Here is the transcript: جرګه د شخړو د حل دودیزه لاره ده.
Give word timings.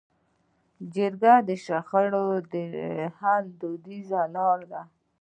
جرګه 0.93 1.33
د 1.47 1.49
شخړو 1.65 2.27
د 2.51 2.53
حل 3.17 3.45
دودیزه 3.61 4.21
لاره 4.35 4.65
ده. 4.71 4.81